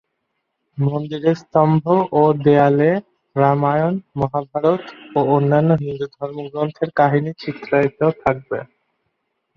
[0.77, 1.83] মন্দিরের স্তম্ভ
[2.13, 2.91] ও দেওয়ালে
[3.35, 4.83] রামায়ণ, মহাভারত
[5.15, 8.59] ও অন্যান্য হিন্দু ধর্মগ্রন্থের কাহিনি চিত্রিত থাকবে।